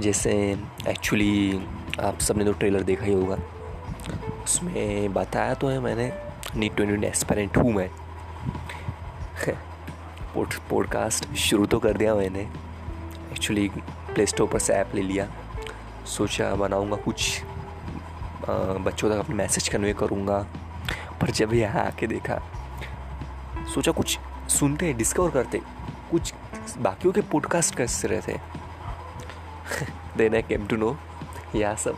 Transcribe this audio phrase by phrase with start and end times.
[0.00, 0.58] जैसे
[0.88, 1.66] एक्चुअली
[2.00, 3.36] आप सबने तो ट्रेलर देखा ही होगा।
[4.44, 6.12] उसमें बताया तो है मैंने
[6.56, 7.90] नीट ट्वेंटी एस्पेरेंट हूँ मैं।
[10.70, 12.40] पॉडकास्ट शुरू तो कर दिया मैंने।
[13.32, 13.68] एक्चुअली
[14.14, 15.28] प्ले स्टोर पर से ऐप ले लिया।
[16.06, 17.42] सोचा बनाऊँगा कुछ
[18.80, 20.46] बच्चों तक अपने मैसेज कन्वे करूँगा।
[21.20, 22.42] पर जब यहाँ आके देखा,
[23.74, 24.18] सोचा कुछ
[24.48, 25.60] सुनते डिस्कवर करते।
[26.10, 26.34] कुछ
[26.78, 28.40] बाकियों के पॉडकास्ट कैसे रहते?
[30.16, 30.96] Then I came to know
[31.54, 31.96] यह सब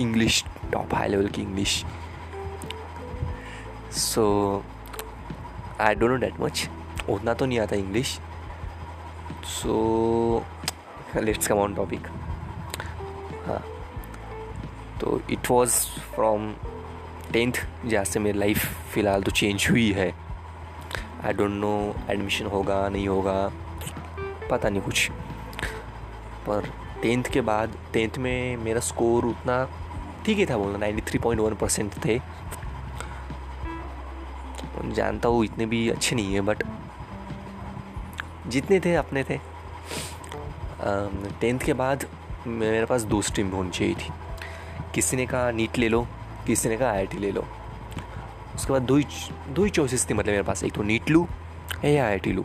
[0.00, 1.84] इंग्लिश टॉप हाई लेवल की English
[3.92, 4.24] so
[5.80, 6.68] I don't know that much
[7.10, 8.18] उतना तो नहीं आता English
[9.44, 10.44] so
[11.16, 12.06] let's come on topic
[13.46, 13.62] हाँ.
[15.00, 15.74] तो इट वॉज़
[16.14, 16.52] फ्रॉम
[17.32, 17.52] टेंथ
[17.86, 20.08] जहाँ से मेरी लाइफ फ़िलहाल तो चेंज हुई है.
[21.24, 23.52] आई डोंट नो एडमिशन होगा, नहीं होगा.
[24.50, 25.10] पता नहीं कुछ.
[26.48, 26.70] पर
[27.06, 29.56] टेंथ के बाद, टेंथ में मेरा स्कोर उतना
[30.24, 32.18] ठीक ही था बोलना ninety three point one percent थे
[34.86, 36.62] जानता हूँ इतने भी अच्छे नहीं है बट
[38.46, 39.38] जितने थे, अपने थे।
[41.40, 42.06] टेंथ के बाद
[42.46, 44.10] मेरे पास दो स्ट्रीम होनी चाहिए थी।
[44.94, 46.06] किसी ने कहा, नीट ले लो,
[46.46, 47.44] किसी ने कहा आईआईटी ले लो।
[48.54, 49.06] उसके बाद दो ही
[49.48, 51.26] दो ही चॉइसेस थी मतलब मेरे पास, एक तो नीट लूँ
[51.84, 52.44] या आई लूँ।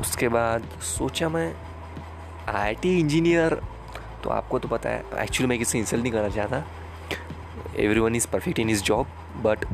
[0.00, 1.65] उसके बाद सोचा मैं
[2.48, 3.54] आई इंजीनियर
[4.24, 6.64] तो आपको तो पता है एक्चुअली मैं किसी इंसल्ट नहीं करना चाहता।
[8.00, 9.06] Everyone is perfect in his job
[9.44, 9.64] but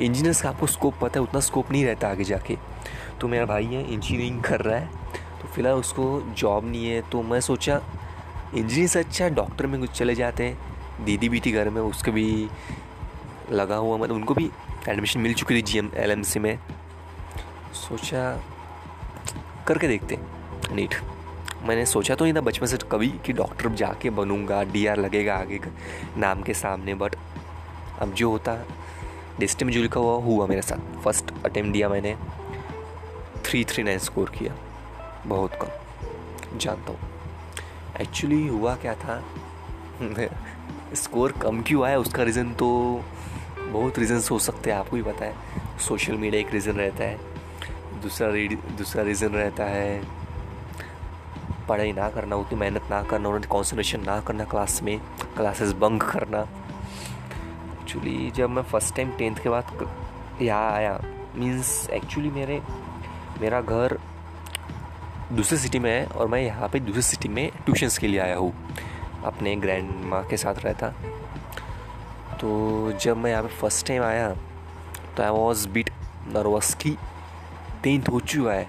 [0.00, 2.56] engineers का आपको स्कोप पता है, उतना स्कोप नहीं रहता आगे जाके।
[3.20, 4.86] तो मेरा भाई है इंजीनियरिंग कर रहा है
[5.40, 7.80] तो फ़िलहाल उसको जॉब नहीं है। तो मैं सोचा
[8.54, 12.10] इंजीनियर से अच्छा डॉक्टर में कुछ चले जाते हैं। दीदी भी थी घर में, उसके
[12.10, 12.48] भी
[13.50, 14.50] लगा हुआ मतलब उनको भी
[14.88, 16.58] एडमिशन मिल चुकी थी G M L M C में।
[17.74, 18.40] सोचा,
[19.66, 20.14] करके देखते
[20.72, 20.94] नीट
[21.62, 25.36] मैंने सोचा तो नहीं था बचपन से कभी कि डॉक्टर जाके बनूँगा डी आर लगेगा
[25.36, 25.70] आगे का
[26.16, 27.16] नाम के सामने बट
[28.00, 28.64] अब जो होता
[29.40, 32.16] डिस्ट्री में जो लिखा हुआ हुआ मेरे साथ। फ़र्स्ट अटेम्प्ट दिया मैंने।
[33.44, 34.54] थ्री थ्री नाइन स्कोर किया।
[35.26, 36.98] बहुत कम। जानता हूँ।
[38.00, 39.24] एक्चुअली हुआ क्या था?
[40.94, 41.98] स्कोर कम क्यों आया?
[41.98, 43.00] उसका रीज़न तो
[43.68, 45.34] बहुत रीज़न्स हो सकते हैं, आपको भी पता है।
[45.78, 47.20] सोशल मीडिया एक रीज़न रहता है।
[48.02, 48.28] दूसरा
[48.76, 50.21] दूसरा रीज़न रहता है।
[51.72, 54.98] पढ़ाई ना करना, उतनी मेहनत ना करना उन्होंने कॉन्सेंट्रेशन ना करना क्लास में
[55.36, 56.40] क्लासेस बंक करना।
[57.72, 59.88] एक्चुअली जब मैं फ़र्स्ट टाइम टेंथ के बाद
[60.42, 60.98] यहाँ आया
[61.36, 62.60] मीन्स एक्चुअली मेरे,
[63.40, 63.98] मेरा घर
[65.32, 68.36] दूसरे सिटी में है और मैं यहाँ पे दूसरी सिटी में ट्यूशन्स के लिए आया
[68.36, 68.52] हूँ,
[69.24, 70.88] अपने ग्रैंड माँ के साथ रहता।
[72.40, 74.28] तो जब मैं यहाँ पे फ़र्स्ट टाइम आया
[75.16, 75.90] तो आई वॉज़ बिट
[76.28, 76.96] नर्वस की
[77.82, 78.66] टेंथ हो चुका है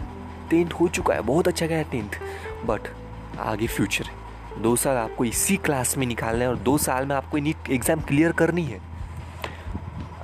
[0.50, 2.20] टेंथ हो चुका है, बहुत अच्छा गया टेंथ
[2.66, 2.88] बट
[3.42, 7.16] आगे फ्यूचर है। दो साल आपको इसी क्लास में निकालना है और दो साल में
[7.16, 8.80] आपको नीट एग्ज़ाम क्लियर करनी है।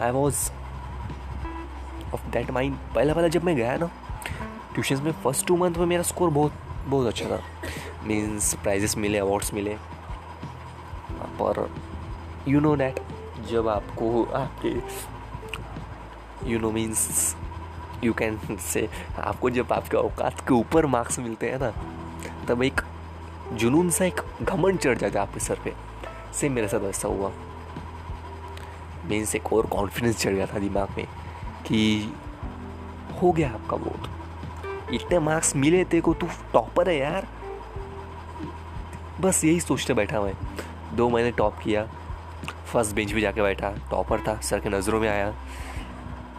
[0.02, 0.50] I was
[2.14, 3.90] of that mind पहला पहला जब मैं गया ना
[4.74, 6.54] ट्यूशन में फ़र्स्ट टू मंथ में मेरा स्कोर बहुत
[6.88, 7.42] बहुत अच्छा था।
[8.08, 9.78] मीन्स प्राइजेस मिले अवार्ड्स मिले।
[11.42, 11.70] पर
[12.48, 13.00] यू नो डैट
[13.50, 14.70] जब आपको, आपके
[16.50, 17.36] you know means
[18.04, 18.88] you can say
[19.20, 21.72] आपको जब आपके औकात के ऊपर मार्क्स मिलते हैं ना
[22.50, 22.82] तब एक
[23.54, 25.74] जुनून सा एक घमंड चढ़ जाता है आपके सर पे।
[26.34, 27.32] सेम मेरे साथ ऐसा हुआ।
[29.06, 31.08] मीन्स एक और कॉन्फिडेंस चढ़ गया था दिमाग में
[31.66, 32.14] कि
[33.22, 37.28] हो गया आपका वोट इतने मार्क्स मिले थे को, तू टॉपर है यार।
[39.22, 40.34] बस यही सोचते बैठा मैं।
[40.94, 41.88] दो महीने टॉप किया।
[42.74, 45.36] फ़र्स्ट बेंच पे जाके बैठा। टॉपर था, सर के नज़रों में आया।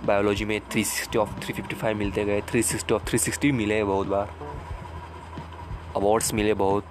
[0.04, 3.52] बायोलॉजी में three sixty of three fifty five मिलते गए। Three sixty of three sixty
[3.52, 4.49] मिले बहुत बार।
[5.96, 6.84] अवार्ड्स मिले बहुत।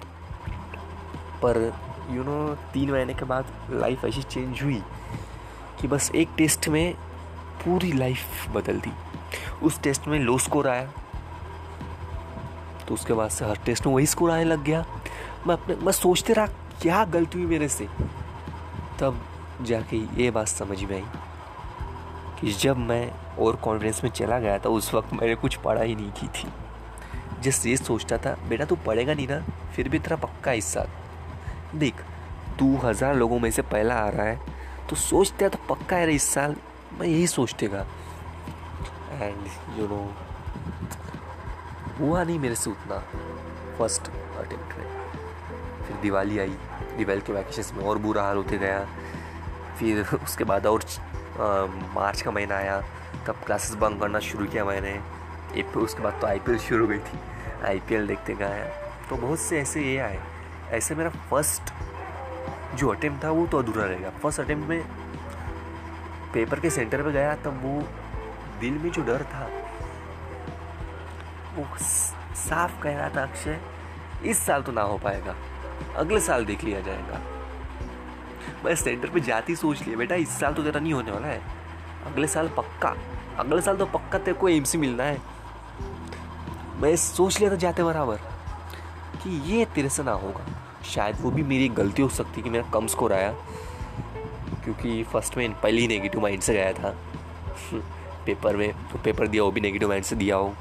[1.42, 1.74] पर
[2.10, 4.82] यू नो तीन महीने के बाद लाइफ ऐसी चेंज हुई
[5.80, 6.94] कि बस एक टेस्ट में
[7.64, 8.92] पूरी लाइफ बदल दी।
[9.62, 10.92] उस टेस्ट में लो स्कोर आया।
[12.88, 14.86] तो उसके बाद से हर टेस्ट में वही स्कोर आने लग गया।
[15.46, 16.46] मैं अपने, मैं सोचते रहा,
[16.82, 17.88] क्या गलती हुई मेरे से?
[19.00, 19.24] तब
[19.62, 21.04] जाके ये बात समझ में आई
[22.40, 25.94] कि जब मैं और कॉन्फिडेंस में चला गया था, उस वक्त मैंने कुछ पढ़ा ही
[25.94, 26.48] नहीं की थी।
[27.42, 29.40] जिस ये सोचता था बेटा तू पढ़ेगा नहीं ना
[29.74, 30.86] फिर भी तेरा पक्का हिस्सा
[31.74, 32.02] देख
[32.58, 34.38] तू हज़ार लोगों में से पहला आ रहा है
[34.88, 36.56] तो सोचते तो पक्का है इस साल।
[36.98, 37.84] मैं यही सोचतेगा।
[39.12, 39.46] एंड
[39.78, 39.98] यू नो
[41.98, 42.98] हुआ नहीं मेरे से उतना।
[43.78, 44.86] फ़र्स्ट अटेम्प्ट में।
[45.86, 46.56] फिर दिवाली आई।
[46.96, 48.84] दिवाली के वैकेशन में और बुरा हाल होते गया।
[49.78, 52.80] फिर उसके बाद और आ, मार्च का महीना आया।
[53.26, 54.98] तब क्लासेस बंक करना शुरू किया मैंने।
[55.76, 57.18] उसके बाद तो आईपीएल शुरू हो गई थी
[57.64, 58.48] आईपीएल देखते गया
[59.08, 60.20] तो बहुत से ऐसे ये आए
[60.68, 61.62] ऐसे मेरा फ़र्स्ट
[62.74, 64.84] जो अटेम्प्ट था, वो तो अधूरा रहेगा फ़र्स्ट अटेम्प्ट में
[66.34, 67.88] पेपर के सेंटर पे गया, तब वो
[68.60, 69.48] दिल में जो डर था,
[71.56, 71.66] वो
[72.34, 73.60] साफ़ कह रहा था, अक्षय,
[74.24, 75.34] इस साल तो ना हो पाएगा।
[75.96, 77.20] अगले साल देख लिया जाएगा।
[78.64, 81.42] मैं सेंटर पे जाती सोच लिया, बेटा, इस साल तो तेरा नहीं होने वाला है।
[82.06, 82.96] अगले साल पक्का।
[83.38, 85.39] अगले साल तो पक्का तेरे को एम मिलना है।
[86.80, 88.16] मैं सोच लिया था जाते बराबर
[89.22, 90.46] कि ये तेरे से ना होगा।
[90.84, 93.32] शायद वो भी मेरी गलती हो सकती कि मेरा कम स्कोर आया,
[94.64, 96.96] क्योंकि फ़र्स्ट में पहले ही नेगेटिव माइंड से गया था।
[98.26, 100.54] पेपर में तो पेपर दिया, वो भी नेगेटिव माइंड से दिया हो।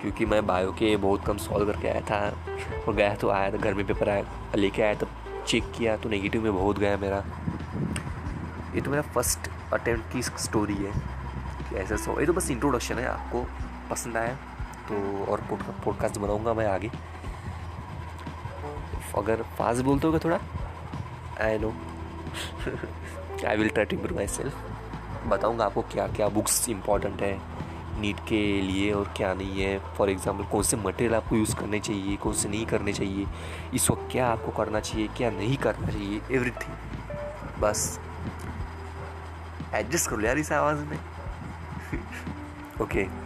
[0.00, 2.36] क्योंकि मैं बायो के बहुत कम सॉल्व करके आया था।
[2.88, 4.24] और गया तो आया था, घर में पेपर आया,
[4.54, 5.08] लेके आया, तब
[5.46, 7.24] चेक किया तो नेगेटिव में बहुत गया मेरा।
[8.74, 10.92] ये तो मेरा फ़र्स्ट अटेम्प्ट की स्टोरी है।
[11.74, 13.46] ऐसा सो, ये तो बस इंट्रोडक्शन है, आपको
[13.90, 14.38] पसंद आया?
[14.88, 15.40] तो और
[15.84, 16.90] पॉडकास्ट बनाऊँगा मैं आगे
[19.18, 20.40] अगर फास्ट बोलते हो थोड़ा
[21.40, 21.74] I know
[23.48, 27.38] I will try to myself बताऊँगा आपको क्या क्या बुक्स इंपॉर्टेंट है
[28.00, 31.80] नीट के लिए और क्या नहीं है फॉर एग्ज़ाम्पल कौन से मटेरियल आपको यूज़ करने
[31.80, 33.26] चाहिए कौन से नहीं करने चाहिए
[33.74, 38.00] इस वक्त क्या आपको करना चाहिए क्या नहीं करना चाहिए एवरीथिंग बस
[39.74, 40.98] एडजस्ट कर लो यार इस आवाज़ में
[42.82, 43.25] ओके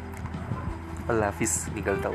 [1.10, 2.14] Lavis Miguel tahu.